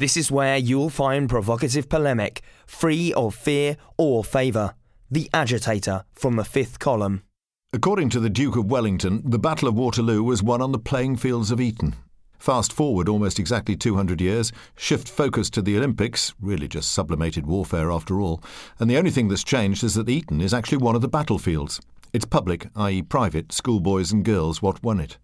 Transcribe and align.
This 0.00 0.16
is 0.16 0.32
where 0.32 0.56
you'll 0.56 0.88
find 0.88 1.28
provocative 1.28 1.90
polemic, 1.90 2.40
free 2.66 3.12
of 3.12 3.34
fear 3.34 3.76
or 3.98 4.24
favour. 4.24 4.72
The 5.10 5.28
Agitator 5.34 6.04
from 6.14 6.36
the 6.36 6.44
fifth 6.44 6.78
column. 6.78 7.22
According 7.74 8.08
to 8.10 8.20
the 8.20 8.30
Duke 8.30 8.56
of 8.56 8.70
Wellington, 8.70 9.20
the 9.26 9.38
Battle 9.38 9.68
of 9.68 9.74
Waterloo 9.74 10.22
was 10.22 10.42
won 10.42 10.62
on 10.62 10.72
the 10.72 10.78
playing 10.78 11.16
fields 11.16 11.50
of 11.50 11.60
Eton. 11.60 11.96
Fast 12.38 12.72
forward 12.72 13.10
almost 13.10 13.38
exactly 13.38 13.76
200 13.76 14.22
years, 14.22 14.52
shift 14.74 15.06
focus 15.06 15.50
to 15.50 15.60
the 15.60 15.76
Olympics, 15.76 16.32
really 16.40 16.66
just 16.66 16.92
sublimated 16.92 17.44
warfare 17.44 17.92
after 17.92 18.22
all, 18.22 18.42
and 18.78 18.88
the 18.88 18.96
only 18.96 19.10
thing 19.10 19.28
that's 19.28 19.44
changed 19.44 19.84
is 19.84 19.92
that 19.96 20.08
Eton 20.08 20.40
is 20.40 20.54
actually 20.54 20.78
one 20.78 20.94
of 20.94 21.02
the 21.02 21.08
battlefields. 21.08 21.78
It's 22.14 22.24
public, 22.24 22.70
i.e., 22.74 23.02
private, 23.02 23.52
schoolboys 23.52 24.12
and 24.12 24.24
girls 24.24 24.62
what 24.62 24.82
won 24.82 24.98
it. 24.98 25.18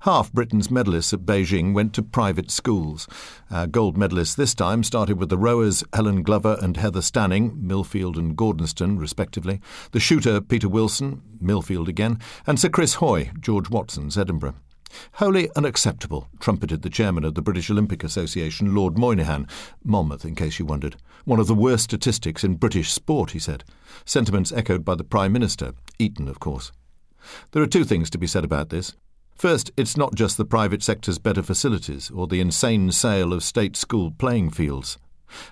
Half 0.00 0.32
Britain's 0.32 0.68
medalists 0.68 1.12
at 1.12 1.20
Beijing 1.20 1.74
went 1.74 1.92
to 1.94 2.02
private 2.02 2.50
schools. 2.50 3.08
Our 3.50 3.66
gold 3.66 3.96
medalists 3.96 4.36
this 4.36 4.54
time 4.54 4.82
started 4.82 5.18
with 5.18 5.28
the 5.28 5.38
rowers 5.38 5.84
Helen 5.92 6.22
Glover 6.22 6.58
and 6.60 6.76
Heather 6.76 7.00
Stanning, 7.00 7.62
Millfield 7.62 8.16
and 8.16 8.36
Gordonstoun, 8.36 8.98
respectively, 8.98 9.60
the 9.92 10.00
shooter 10.00 10.40
Peter 10.40 10.68
Wilson, 10.68 11.22
Millfield 11.42 11.88
again, 11.88 12.18
and 12.46 12.58
Sir 12.58 12.68
Chris 12.68 12.94
Hoy, 12.94 13.30
George 13.40 13.70
Watson's 13.70 14.18
Edinburgh. 14.18 14.54
Wholly 15.14 15.50
unacceptable, 15.56 16.28
trumpeted 16.38 16.82
the 16.82 16.90
chairman 16.90 17.24
of 17.24 17.34
the 17.34 17.42
British 17.42 17.70
Olympic 17.70 18.04
Association, 18.04 18.74
Lord 18.74 18.96
Moynihan, 18.96 19.46
Monmouth, 19.84 20.24
in 20.24 20.34
case 20.34 20.58
you 20.58 20.64
wondered. 20.64 20.96
One 21.24 21.40
of 21.40 21.48
the 21.48 21.54
worst 21.54 21.84
statistics 21.84 22.44
in 22.44 22.54
British 22.54 22.92
sport, 22.92 23.32
he 23.32 23.38
said. 23.38 23.64
Sentiments 24.04 24.52
echoed 24.52 24.84
by 24.84 24.94
the 24.94 25.04
Prime 25.04 25.32
Minister, 25.32 25.74
Eton, 25.98 26.28
of 26.28 26.40
course. 26.40 26.72
There 27.50 27.62
are 27.62 27.66
two 27.66 27.84
things 27.84 28.10
to 28.10 28.18
be 28.18 28.26
said 28.26 28.44
about 28.44 28.70
this. 28.70 28.94
First, 29.36 29.70
it's 29.76 29.98
not 29.98 30.14
just 30.14 30.38
the 30.38 30.46
private 30.46 30.82
sector's 30.82 31.18
better 31.18 31.42
facilities 31.42 32.10
or 32.10 32.26
the 32.26 32.40
insane 32.40 32.90
sale 32.90 33.34
of 33.34 33.42
state 33.42 33.76
school 33.76 34.10
playing 34.12 34.50
fields. 34.50 34.96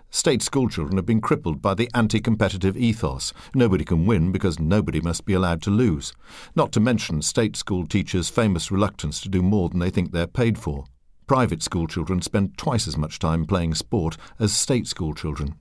State 0.08 0.40
schoolchildren 0.40 0.96
have 0.96 1.04
been 1.04 1.20
crippled 1.20 1.60
by 1.60 1.74
the 1.74 1.90
anti 1.92 2.18
competitive 2.18 2.78
ethos. 2.78 3.34
Nobody 3.54 3.84
can 3.84 4.06
win 4.06 4.32
because 4.32 4.58
nobody 4.58 5.02
must 5.02 5.26
be 5.26 5.34
allowed 5.34 5.60
to 5.62 5.70
lose. 5.70 6.14
Not 6.56 6.72
to 6.72 6.80
mention 6.80 7.20
state 7.20 7.56
school 7.56 7.86
teachers' 7.86 8.30
famous 8.30 8.70
reluctance 8.70 9.20
to 9.20 9.28
do 9.28 9.42
more 9.42 9.68
than 9.68 9.80
they 9.80 9.90
think 9.90 10.12
they're 10.12 10.26
paid 10.26 10.56
for. 10.56 10.86
Private 11.26 11.62
schoolchildren 11.62 12.22
spend 12.22 12.56
twice 12.56 12.88
as 12.88 12.96
much 12.96 13.18
time 13.18 13.44
playing 13.44 13.74
sport 13.74 14.16
as 14.38 14.54
state 14.54 14.86
schoolchildren. 14.86 15.56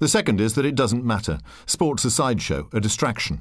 The 0.00 0.08
second 0.08 0.38
is 0.38 0.54
that 0.54 0.66
it 0.66 0.74
doesn't 0.74 1.04
matter. 1.04 1.38
Sport's 1.64 2.04
a 2.04 2.10
sideshow, 2.10 2.68
a 2.74 2.80
distraction. 2.80 3.40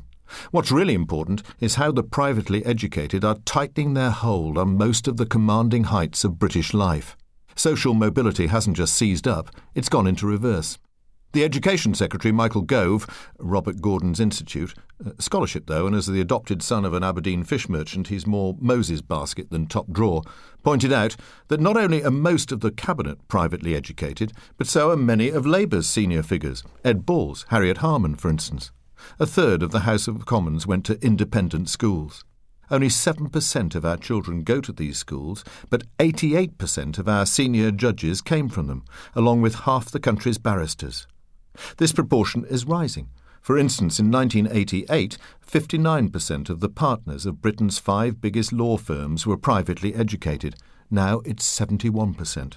What's 0.52 0.72
really 0.72 0.94
important 0.94 1.44
is 1.60 1.76
how 1.76 1.92
the 1.92 2.04
privately 2.04 2.66
educated 2.66 3.24
are 3.24 3.40
tightening 3.46 3.94
their 3.94 4.12
hold 4.12 4.58
on 4.58 4.78
most 4.78 5.08
of 5.08 5.18
the 5.18 5.26
commanding 5.26 5.86
heights 5.86 6.24
of 6.24 6.40
British 6.40 6.74
life. 6.74 7.18
Social 7.56 7.94
mobility 7.94 8.48
hasn't 8.48 8.78
just 8.78 8.94
seized 8.94 9.28
up, 9.28 9.50
it's 9.74 9.90
gone 9.90 10.08
into 10.08 10.28
reverse. 10.28 10.78
The 11.34 11.44
Education 11.44 11.94
Secretary, 11.94 12.32
Michael 12.32 12.62
Gove, 12.62 13.06
Robert 13.38 13.82
Gordon's 13.82 14.20
Institute, 14.20 14.74
uh, 15.06 15.12
scholarship 15.20 15.68
though, 15.68 15.86
and 15.86 15.96
as 15.96 16.08
the 16.08 16.22
adopted 16.22 16.64
son 16.64 16.86
of 16.86 16.94
an 16.94 17.04
Aberdeen 17.04 17.44
fish 17.44 17.68
merchant, 17.68 18.08
he's 18.08 18.26
more 18.26 18.56
Moses' 18.60 19.02
basket 19.02 19.52
than 19.52 19.68
top 19.68 19.92
drawer, 19.92 20.24
pointed 20.64 20.94
out 20.94 21.16
that 21.50 21.60
not 21.60 21.78
only 21.78 22.02
are 22.04 22.12
most 22.12 22.52
of 22.52 22.62
the 22.62 22.72
Cabinet 22.72 23.28
privately 23.28 23.76
educated, 23.76 24.32
but 24.58 24.68
so 24.68 24.90
are 24.90 24.98
many 24.98 25.30
of 25.30 25.46
Labour's 25.46 25.88
senior 25.88 26.24
figures, 26.24 26.64
Ed 26.84 27.06
Balls, 27.06 27.46
Harriet 27.50 27.80
Harman, 27.80 28.16
for 28.16 28.30
instance. 28.30 28.72
A 29.20 29.26
third 29.26 29.64
of 29.64 29.72
the 29.72 29.82
House 29.82 30.08
of 30.08 30.26
Commons 30.26 30.66
went 30.68 30.86
to 30.86 31.04
independent 31.06 31.70
schools. 31.70 32.24
Only 32.70 32.90
7% 32.90 33.76
of 33.76 33.86
our 33.86 33.98
children 33.98 34.44
go 34.44 34.60
to 34.60 34.74
these 34.74 34.98
schools, 34.98 35.44
but 35.70 35.84
88% 36.00 36.98
of 36.98 37.08
our 37.08 37.26
senior 37.26 37.72
judges 37.72 38.22
came 38.22 38.50
from 38.50 38.68
them, 38.68 38.84
along 39.16 39.42
with 39.42 39.62
half 39.62 39.90
the 39.90 40.00
country's 40.00 40.38
barristers. 40.38 41.08
This 41.78 41.94
proportion 41.94 42.46
is 42.50 42.66
rising. 42.66 43.10
For 43.42 43.58
instance, 43.58 44.00
in 44.00 44.12
1988, 44.12 45.18
59% 45.50 46.50
of 46.50 46.60
the 46.60 46.68
partners 46.68 47.26
of 47.26 47.42
Britain's 47.42 47.80
five 47.80 48.20
biggest 48.20 48.52
law 48.52 48.76
firms 48.76 49.26
were 49.26 49.38
privately 49.38 49.96
educated. 49.96 50.56
Now 50.92 51.22
it's 51.24 51.48
71%. 51.58 52.56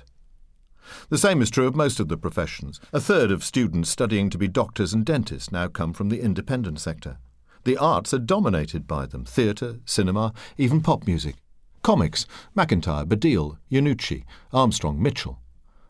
The 1.08 1.18
same 1.18 1.42
is 1.42 1.50
true 1.50 1.66
of 1.66 1.76
most 1.76 2.00
of 2.00 2.08
the 2.08 2.16
professions. 2.16 2.80
A 2.92 3.00
third 3.00 3.30
of 3.30 3.44
students 3.44 3.90
studying 3.90 4.30
to 4.30 4.38
be 4.38 4.48
doctors 4.48 4.92
and 4.92 5.04
dentists 5.04 5.52
now 5.52 5.68
come 5.68 5.92
from 5.92 6.08
the 6.08 6.20
independent 6.20 6.80
sector. 6.80 7.18
The 7.64 7.76
arts 7.76 8.14
are 8.14 8.18
dominated 8.18 8.86
by 8.86 9.06
them 9.06 9.24
theatre, 9.24 9.80
cinema, 9.84 10.32
even 10.56 10.80
pop 10.80 11.06
music. 11.06 11.36
Comics 11.82 12.26
McIntyre, 12.56 13.06
Baddiel, 13.06 13.58
Iannucci, 13.70 14.24
Armstrong, 14.52 15.00
Mitchell. 15.02 15.40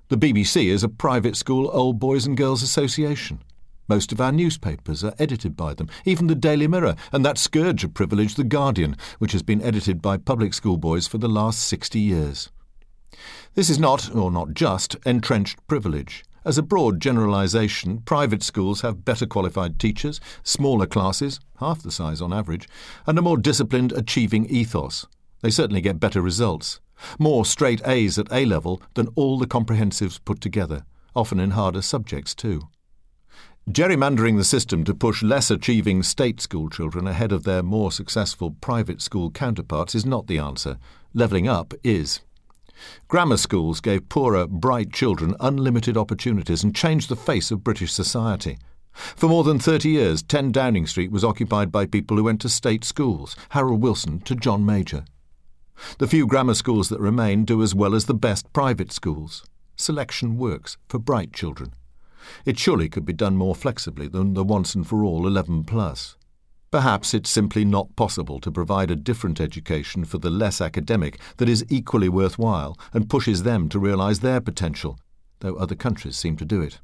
The 0.09 0.17
BBC 0.17 0.67
is 0.67 0.83
a 0.83 0.89
private 0.89 1.37
school 1.37 1.71
old 1.73 1.99
boys 1.99 2.27
and 2.27 2.37
girls 2.37 2.63
association. 2.63 3.43
Most 3.89 4.13
of 4.13 4.21
our 4.21 4.31
newspapers 4.31 5.03
are 5.03 5.15
edited 5.19 5.57
by 5.57 5.75
them, 5.75 5.89
even 6.05 6.29
the 6.29 6.37
Daily 6.37 6.69
Mirror 6.69 6.95
and 7.13 7.25
that 7.25 7.39
scourge 7.39 7.83
of 7.83 7.95
privilege, 7.95 8.37
The 8.37 8.45
Guardian, 8.45 8.97
which 9.19 9.33
has 9.33 9.43
been 9.43 9.63
edited 9.63 10.01
by 10.01 10.17
public 10.17 10.55
school 10.55 10.77
boys 10.77 11.09
for 11.09 11.19
the 11.19 11.29
last 11.29 11.61
60 11.65 11.99
years. 11.99 12.51
This 13.55 13.71
is 13.71 13.79
not, 13.79 14.15
or 14.15 14.31
not 14.31 14.55
just, 14.55 14.97
entrenched 15.05 15.67
privilege. 15.67 16.25
As 16.45 16.57
a 16.57 16.63
broad 16.63 17.01
generalisation, 17.01 17.99
private 18.01 18.43
schools 18.43 18.81
have 18.81 19.05
better 19.05 19.27
qualified 19.27 19.79
teachers, 19.79 20.21
smaller 20.43 20.87
classes, 20.87 21.39
half 21.59 21.83
the 21.83 21.91
size 21.91 22.23
on 22.23 22.33
average, 22.33 22.69
and 23.07 23.19
a 23.19 23.23
more 23.23 23.37
disciplined, 23.37 23.93
achieving 23.93 24.47
ethos. 24.47 25.07
They 25.43 25.51
certainly 25.51 25.83
get 25.83 26.01
better 26.01 26.23
results. 26.23 26.81
More 27.19 27.45
straight 27.45 27.87
A's 27.87 28.19
at 28.19 28.33
A 28.33 28.45
level 28.45 28.81
than 28.95 29.09
all 29.17 29.39
the 29.39 29.47
comprehensives 29.47 30.19
put 30.25 30.41
together, 30.41 30.85
often 31.15 31.41
in 31.41 31.51
harder 31.51 31.83
subjects 31.83 32.35
too. 32.35 32.69
Gerrymandering 33.69 34.37
the 34.37 34.45
system 34.45 34.85
to 34.85 34.95
push 34.95 35.23
less 35.23 35.51
achieving 35.51 36.03
state 36.03 36.41
school 36.41 36.71
children 36.71 37.07
ahead 37.07 37.33
of 37.33 37.45
their 37.45 37.63
more 37.63 37.93
successful 37.93 38.53
private 38.61 39.03
school 39.03 39.31
counterparts 39.31 39.95
is 39.95 40.07
not 40.07 40.27
the 40.27 40.39
answer. 40.39 40.79
Levelling 41.13 41.49
up 41.49 41.75
is. 41.85 42.21
Grammar 43.09 43.37
schools 43.37 43.81
gave 43.81 44.09
poorer, 44.09 44.47
bright 44.47 44.93
children 44.93 45.35
unlimited 45.41 45.97
opportunities 45.97 46.63
and 46.63 46.75
changed 46.75 47.09
the 47.09 47.17
face 47.17 47.51
of 47.51 47.65
British 47.65 47.93
society. 47.93 48.59
For 48.93 49.29
more 49.29 49.45
than 49.45 49.59
30 49.59 49.89
years, 49.89 50.23
10 50.23 50.53
Downing 50.53 50.87
Street 50.87 51.11
was 51.11 51.25
occupied 51.25 51.71
by 51.71 51.87
people 51.87 52.17
who 52.17 52.25
went 52.25 52.41
to 52.43 52.49
state 52.49 52.85
schools, 52.85 53.37
Harold 53.51 53.81
Wilson 53.81 54.21
to 54.21 54.35
John 54.35 54.67
Major. 54.67 55.05
The 55.99 56.09
few 56.09 56.27
grammar 56.27 56.55
schools 56.55 56.89
that 56.91 57.01
remain 57.01 57.45
do 57.45 57.63
as 57.63 57.75
well 57.75 57.95
as 57.95 58.07
the 58.07 58.15
best 58.15 58.53
private 58.53 58.93
schools. 58.93 59.45
Selection 59.77 60.37
works 60.37 60.77
for 60.89 60.99
bright 60.99 61.33
children. 61.33 61.73
It 62.45 62.59
surely 62.59 62.89
could 62.89 63.07
be 63.07 63.15
done 63.15 63.37
more 63.37 63.55
flexibly 63.55 64.07
than 64.07 64.35
the 64.35 64.45
once 64.45 64.75
and 64.75 64.87
for 64.87 65.05
all 65.05 65.27
11 65.27 65.65
plus. 65.65 66.17
Perhaps 66.71 67.15
it's 67.15 67.29
simply 67.29 67.65
not 67.65 67.97
possible 67.97 68.39
to 68.39 68.53
provide 68.53 68.93
a 68.93 68.97
different 68.97 69.41
education 69.41 70.05
for 70.05 70.19
the 70.19 70.31
less 70.31 70.61
academic 70.61 71.19
that 71.39 71.49
is 71.49 71.65
equally 71.69 72.09
worthwhile 72.09 72.79
and 72.93 73.11
pushes 73.11 73.43
them 73.43 73.69
to 73.69 73.79
realise 73.81 74.21
their 74.21 74.41
potential, 74.41 74.97
though 75.41 75.57
other 75.57 75.75
countries 75.75 76.17
seem 76.17 76.37
to 76.37 76.45
do 76.45 76.63
it. 76.63 76.79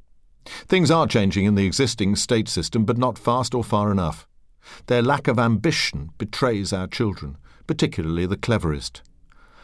Things 0.45 0.91
are 0.91 1.07
changing 1.07 1.45
in 1.45 1.55
the 1.55 1.65
existing 1.65 2.17
state 2.17 2.49
system, 2.49 2.83
but 2.83 2.97
not 2.97 3.17
fast 3.17 3.55
or 3.55 3.63
far 3.63 3.89
enough. 3.89 4.27
Their 4.87 5.01
lack 5.01 5.29
of 5.29 5.39
ambition 5.39 6.09
betrays 6.17 6.73
our 6.73 6.87
children, 6.87 7.37
particularly 7.65 8.25
the 8.25 8.35
cleverest. 8.35 9.01